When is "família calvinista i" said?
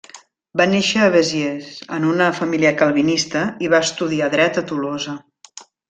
2.39-3.71